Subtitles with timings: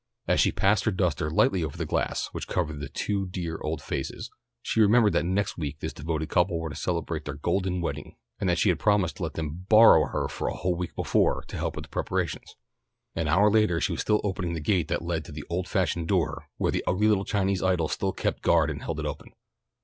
[0.27, 3.83] As she passed her duster lightly over the glass which covered the two dear old
[3.83, 4.31] faces,
[4.63, 8.49] she remembered that next week this devoted couple were to celebrate their golden wedding, and
[8.49, 11.55] that she had promised to let them "borrow" her for a whole week before, to
[11.55, 12.55] help with the preparations.
[13.13, 16.47] An hour later she was opening the gate that led to the old fashioned door
[16.57, 19.31] where the ugly little Chinese idol still kept guard and held it open.